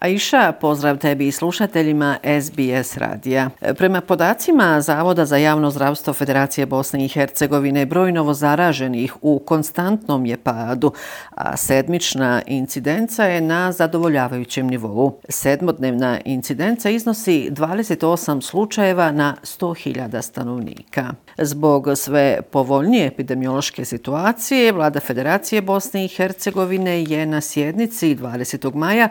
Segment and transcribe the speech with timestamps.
[0.00, 3.50] Aisha, pozdrav tebi i slušateljima SBS radija.
[3.76, 10.36] Prema podacima Zavoda za javno zdravstvo Federacije Bosne i Hercegovine, broj novozaraženih u konstantnom je
[10.36, 10.92] padu,
[11.30, 15.20] a sedmična incidenca je na zadovoljavajućem nivou.
[15.28, 21.10] Sedmodnevna incidenca iznosi 28 slučajeva na 100.000 stanovnika.
[21.38, 28.74] Zbog sve povoljnije epidemiološke situacije, vlada Federacije Bosne i Hercegovine je na sjednici 20.
[28.74, 29.08] maja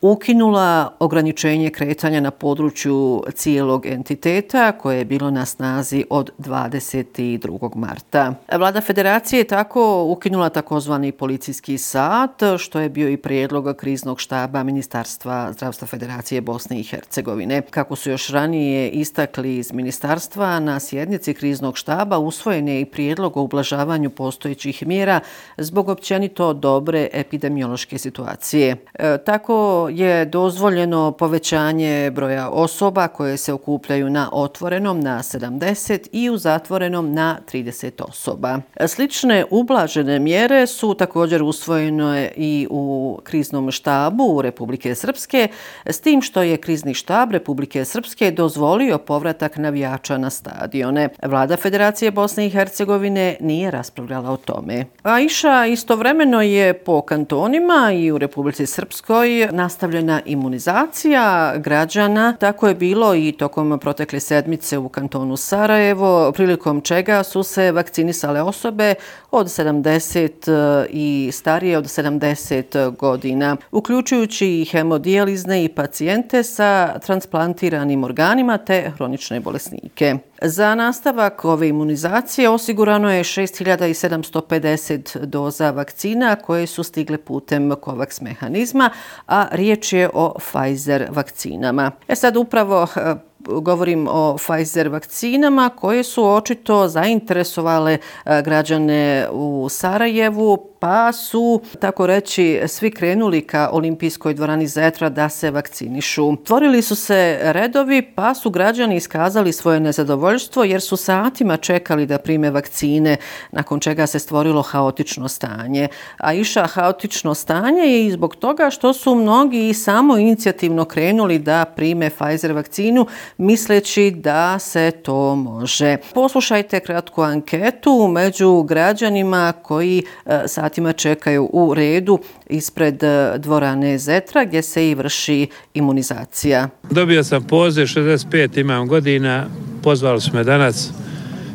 [0.00, 7.76] ukinula ograničenje kretanja na području cijelog entiteta koje je bilo na snazi od 22.
[7.76, 8.34] marta.
[8.52, 14.62] Vlada federacije je tako ukinula takozvani policijski sat, što je bio i prijedlog kriznog štaba
[14.62, 17.62] Ministarstva zdravstva Federacije Bosne i Hercegovine.
[17.62, 23.36] Kako su još ranije istakli iz ministarstva, na sjednici kriznog štaba usvojen je i prijedlog
[23.36, 25.20] o ublažavanju postojećih mjera
[25.56, 28.76] zbog općenito dobre epidemiološke situacije.
[28.94, 36.30] E, tako je dozvoljeno povećanje broja osoba koje se okupljaju na otvorenom na 70 i
[36.30, 38.58] u zatvorenom na 30 osoba.
[38.86, 45.48] Slične ublažene mjere su također usvojene i u kriznom štabu Republike Srpske,
[45.86, 51.08] s tim što je krizni štab Republike Srpske dozvolio povratak navijača na stadione.
[51.22, 54.84] Vlada Federacije Bosne i Hercegovine nije raspravljala o tome.
[55.02, 62.36] Aisha istovremeno je po kantonima i u Republici Srpskoj nastavljala nastavljena imunizacija građana.
[62.36, 68.42] Tako je bilo i tokom protekle sedmice u kantonu Sarajevo, prilikom čega su se vakcinisale
[68.42, 68.94] osobe
[69.30, 78.04] od 70 e, i starije od 70 godina, uključujući i hemodijalizne i pacijente sa transplantiranim
[78.04, 80.14] organima te hronične bolesnike.
[80.42, 88.90] Za nastavak ove imunizacije osigurano je 6750 doza vakcina koje su stigle putem COVAX mehanizma,
[89.26, 91.90] a riječ je o Pfizer vakcinama.
[92.08, 99.66] E sad upravo eh, govorim o Pfizer vakcinama koje su očito zainteresovale eh, građane u
[99.70, 106.36] Sarajevu pa su, tako reći, svi krenuli ka olimpijskoj dvorani Zetra da se vakcinišu.
[106.44, 112.18] Tvorili su se redovi, pa su građani iskazali svoje nezadovoljstvo jer su satima čekali da
[112.18, 113.16] prime vakcine,
[113.52, 115.88] nakon čega se stvorilo haotično stanje.
[116.16, 121.38] A iša haotično stanje je i zbog toga što su mnogi i samo inicijativno krenuli
[121.38, 123.06] da prime Pfizer vakcinu,
[123.38, 125.96] misleći da se to može.
[126.14, 132.18] Poslušajte kratku anketu među građanima koji e, sad satima čekaju u redu
[132.48, 136.68] ispred e, dvorane Zetra gdje se i vrši imunizacija.
[136.90, 139.46] Dobio sam poziv, 65 imam godina,
[139.82, 140.90] pozvali su me danas.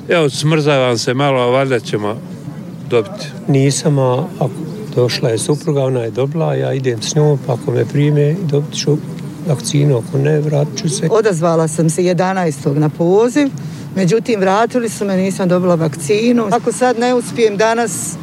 [0.09, 2.17] Evo, smrzavam se malo, a valjda ćemo
[2.89, 3.27] dobiti.
[3.47, 4.27] Nisam, a
[4.95, 8.75] došla je supruga, ona je dobila, ja idem s njom, pa ako me prime, dobit
[8.75, 8.97] ću
[9.47, 11.07] vakcinu, ako ne, vratit ću se.
[11.11, 12.77] Odazvala sam se 11.
[12.77, 13.47] na poziv,
[13.95, 16.47] međutim, vratili su me, nisam dobila vakcinu.
[16.51, 18.17] Ako sad ne uspijem danas,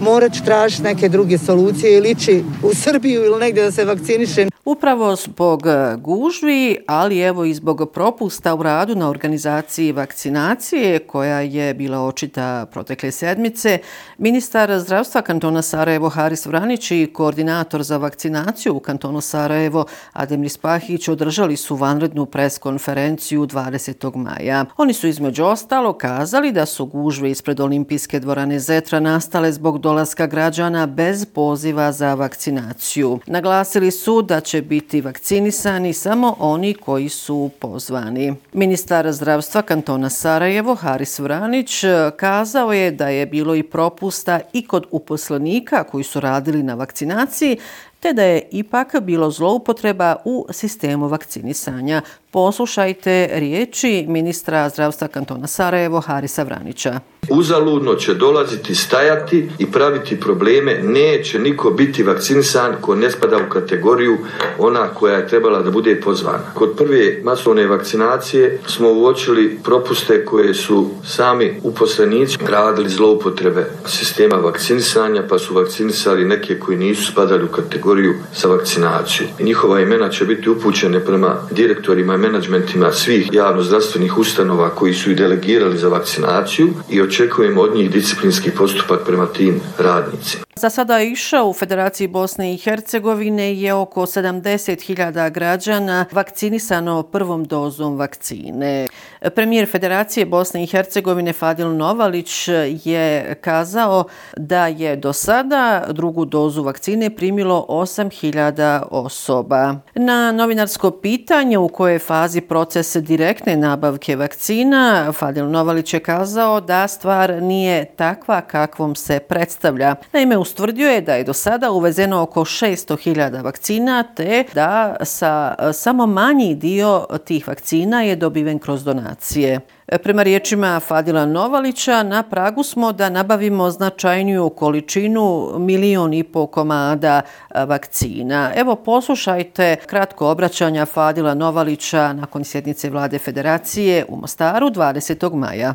[0.00, 4.46] morat ću tražiti neke druge solucije ili ići u Srbiju ili negdje da se vakciniše.
[4.64, 11.40] Upravo zbog e, gužvi, ali evo i zbog propusta u radu na organizaciji vakcinacije koja
[11.40, 13.78] je bila očita protekle sedmice,
[14.18, 21.08] ministar zdravstva kantona Sarajevo Haris Vranić i koordinator za vakcinaciju u kantonu Sarajevo Ademir Spahić
[21.08, 24.16] održali su vanrednu preskonferenciju 20.
[24.16, 24.64] maja.
[24.76, 30.26] Oni su između ostalo kazali da su gužve ispred olimpijske dvorane Zetra nastale zbog dolaska
[30.26, 33.18] građana bez poziva za vakcinaciju.
[33.26, 38.34] Naglasili su da će biti vakcinisani samo oni koji su pozvani.
[38.52, 41.84] Ministar zdravstva kantona Sarajevo, Haris Vranić,
[42.16, 47.58] kazao je da je bilo i propusta i kod uposlenika koji su radili na vakcinaciji,
[48.04, 52.02] te da je ipak bilo zloupotreba u sistemu vakcinisanja.
[52.30, 57.00] Poslušajte riječi ministra zdravstva kantona Sarajevo, Harisa Vranića.
[57.30, 60.80] Uzaludno će dolaziti, stajati i praviti probleme.
[60.82, 64.18] Neće niko biti vakcinisan ko ne spada u kategoriju
[64.58, 66.44] ona koja je trebala da bude pozvana.
[66.54, 75.22] Kod prve masovne vakcinacije smo uočili propuste koje su sami uposlenici radili zloupotrebe sistema vakcinisanja
[75.28, 77.93] pa su vakcinisali neke koji nisu spadali u kategoriju
[78.32, 79.26] sa vakcinaciju.
[79.40, 85.14] Njihova imena će biti upućene prema direktorima i menadžmentima svih javnozdravstvenih ustanova koji su i
[85.14, 90.44] delegirali za vakcinaciju i očekujemo od njih disciplinski postupak prema tim radnicima.
[90.56, 97.96] Za sada iša u Federaciji Bosne i Hercegovine je oko 70.000 građana vakcinisano prvom dozom
[97.96, 98.86] vakcine.
[99.34, 102.48] Premijer Federacije Bosne i Hercegovine Fadil Novalić
[102.84, 104.04] je kazao
[104.36, 109.74] da je do sada drugu dozu vakcine primilo 8.000 osoba.
[109.94, 116.88] Na novinarsko pitanje u kojoj fazi proces direktne nabavke vakcina, Fadil Novalić je kazao da
[116.88, 119.94] stvar nije takva kakvom se predstavlja.
[120.12, 125.72] Naime, ustvrdio je da je do sada uvezeno oko 600.000 vakcina, te da sa e,
[125.72, 129.60] samo manji dio tih vakcina je dobiven kroz donacije.
[129.88, 136.46] E, prema riječima Fadila Novalića, na pragu smo da nabavimo značajniju količinu milion i pol
[136.46, 138.50] komada e, vakcina.
[138.56, 145.34] Evo, poslušajte kratko obraćanja Fadila Novalića nakon sjednice vlade federacije u Mostaru 20.
[145.34, 145.74] maja.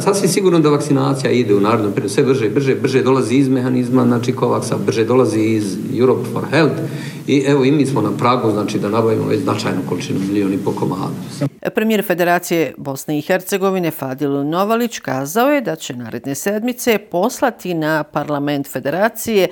[0.00, 4.04] Sasvim sigurno da vakcinacija ide u narodnom periodu sve brže, brže, brže dolazi iz mehanizma,
[4.04, 6.74] znači Kovaksa, brže dolazi iz Europe for Health
[7.26, 10.72] i evo i mi smo na pragu, znači da nabavimo već značajnu količinu milijoni po
[10.72, 11.10] komada.
[11.60, 18.04] Premijer Federacije Bosne i Hercegovine Fadil Novalić kazao je da će naredne sedmice poslati na
[18.04, 19.48] parlament Federacije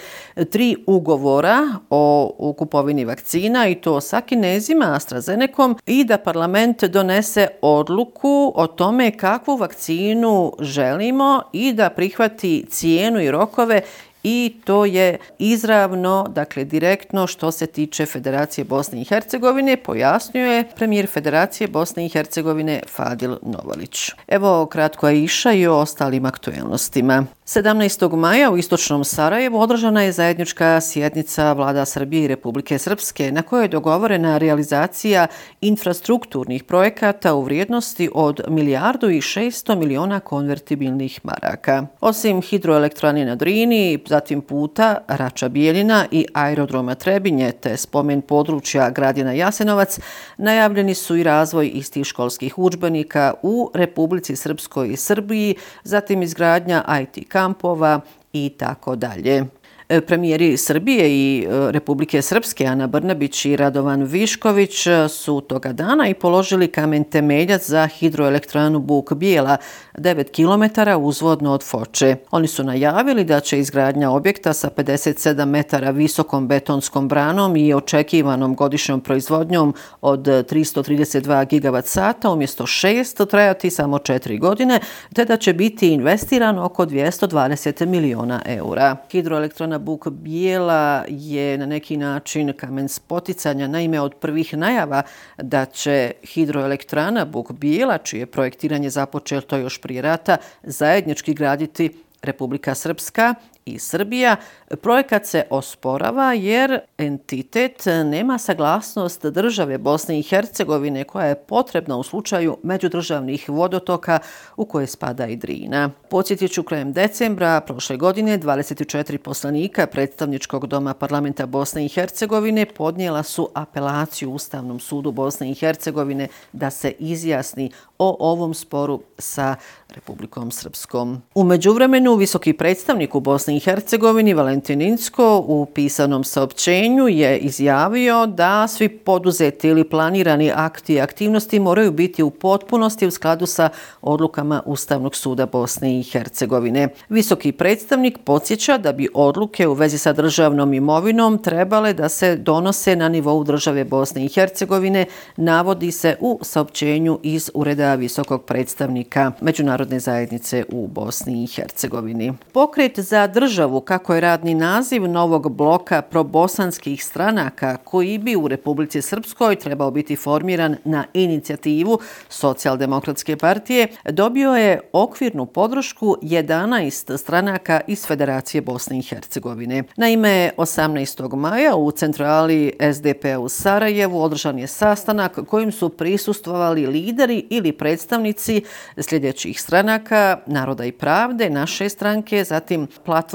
[0.50, 8.52] tri ugovora o kupovini vakcina i to sa kinezima AstraZenecom i da parlament donese odluku
[8.56, 13.80] o tome kakvu vakcinu želimo i da prihvati cijenu i rokove
[14.22, 21.06] i to je izravno, dakle direktno što se tiče Federacije Bosne i Hercegovine, pojasnjuje premijer
[21.06, 24.10] Federacije Bosne i Hercegovine Fadil Novalić.
[24.28, 27.26] Evo kratko je iša i o ostalim aktuelnostima.
[27.48, 28.16] 17.
[28.16, 33.64] maja u Istočnom Sarajevu održana je zajednička sjednica vlada Srbije i Republike Srpske na kojoj
[33.64, 35.26] je dogovorena realizacija
[35.60, 41.86] infrastrukturnih projekata u vrijednosti od milijardu i 600 miliona konvertibilnih maraka.
[42.00, 49.32] Osim hidroelektrane na Drini, zatim puta Rača Bijeljina i aerodroma Trebinje te spomen područja Gradina
[49.32, 49.98] Jasenovac,
[50.36, 55.54] najavljeni su i razvoj istih školskih učbenika u Republici Srpskoj i Srbiji,
[55.84, 58.00] zatim izgradnja IT kampova
[58.32, 59.44] i tako dalje.
[59.88, 65.72] E, premijeri Srbije i e, Republike Srpske Ana Brnabić i Radovan Višković e, su toga
[65.72, 69.56] dana i položili kamen temeljac za hidroelektranu Buk Bijela
[69.94, 72.16] 9 km uzvodno od Foče.
[72.30, 78.54] Oni su najavili da će izgradnja objekta sa 57 metara visokom betonskom branom i očekivanom
[78.54, 84.80] godišnjom proizvodnjom od 332 gigavat sata umjesto 6 trajati samo 4 godine,
[85.14, 88.96] te da će biti investirano oko 220 miliona eura.
[89.10, 93.68] Hidroelektrana Buk Bijela je na neki način kamen spoticanja.
[93.68, 95.02] Naime, od prvih najava
[95.36, 103.34] da će hidroelektrana Buk Bijela, čije projektiranje započeto još prije rata, zajednički graditi Republika Srpska
[103.68, 104.36] i Srbija,
[104.82, 112.02] projekat se osporava jer entitet nema saglasnost države Bosne i Hercegovine koja je potrebna u
[112.02, 114.18] slučaju međudržavnih vodotoka
[114.56, 115.90] u koje spada i Drina.
[116.10, 123.22] Podsjetit ću krajem decembra prošle godine 24 poslanika predstavničkog doma parlamenta Bosne i Hercegovine podnijela
[123.22, 129.56] su apelaciju Ustavnom sudu Bosne i Hercegovine da se izjasni o ovom sporu sa
[129.94, 131.22] Republikom Srpskom.
[131.34, 138.26] U međuvremenu, visoki predstavnik u Bosni i Hercegovini Valentin Insko u pisanom saopćenju je izjavio
[138.26, 143.68] da svi poduzeti ili planirani akti i aktivnosti moraju biti u potpunosti u skladu sa
[144.02, 146.88] odlukama Ustavnog suda Bosne i Hercegovine.
[147.08, 152.96] Visoki predstavnik podsjeća da bi odluke u vezi sa državnom imovinom trebale da se donose
[152.96, 155.06] na nivou države Bosne i Hercegovine,
[155.36, 162.32] navodi se u saopćenju iz Ureda visokog predstavnika Međunarodne zajednice u Bosni i Hercegovini.
[162.52, 169.02] Pokret za državu, kako je radni naziv novog bloka probosanskih stranaka koji bi u Republici
[169.02, 178.06] Srpskoj trebao biti formiran na inicijativu Socijaldemokratske partije, dobio je okvirnu podršku 11 stranaka iz
[178.06, 179.82] Federacije Bosne i Hercegovine.
[179.96, 181.36] Naime, 18.
[181.36, 188.62] maja u centrali SDP u Sarajevu održan je sastanak kojim su prisustvovali lideri ili predstavnici
[188.98, 192.86] sljedećih stranaka Naroda i pravde, naše stranke, zatim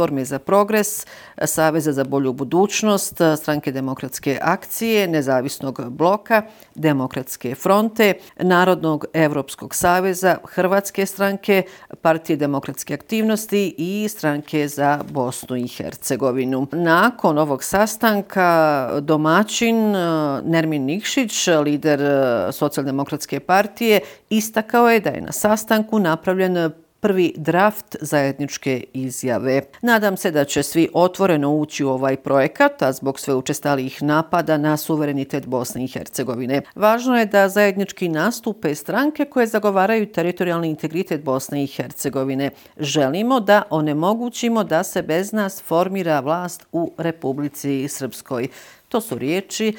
[0.04, 1.06] Platforme za progres,
[1.46, 6.42] Saveza za bolju budućnost, Stranke demokratske akcije, Nezavisnog bloka,
[6.76, 11.64] Demokratske fronte, Narodnog evropskog saveza, Hrvatske stranke,
[12.02, 16.68] Partije demokratske aktivnosti i Stranke za Bosnu i Hercegovinu.
[16.72, 25.22] Nakon ovog sastanka domaćin eh, Nermin Nikšić, lider eh, Socijaldemokratske partije, istakao je da je
[25.22, 26.72] na sastanku napravljen
[27.04, 29.62] prvi draft zajedničke izjave.
[29.82, 34.58] Nadam se da će svi otvoreno ući u ovaj projekat, a zbog sve učestalih napada
[34.58, 36.62] na suverenitet Bosne i Hercegovine.
[36.76, 42.50] Važno je da zajednički nastupe stranke koje zagovaraju teritorijalni integritet Bosne i Hercegovine.
[42.78, 48.48] Želimo da onemogućimo da se bez nas formira vlast u Republici Srpskoj.
[48.90, 49.76] To su riječi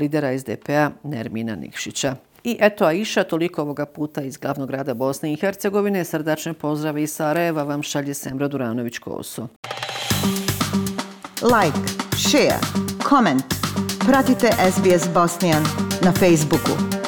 [0.00, 2.16] lidera SDP-a Nermina Nikšića.
[2.46, 6.04] I eto, Aisha, toliko ovoga puta iz glavnog grada Bosne i Hercegovine.
[6.04, 9.46] Srdačne pozdrave iz Sarajeva vam šalje Semra Duranović-Koso.
[11.42, 11.78] Like,
[12.16, 12.58] share,
[13.08, 13.44] comment.
[14.06, 15.64] Pratite SBS Bosnian
[16.02, 17.05] na Facebooku.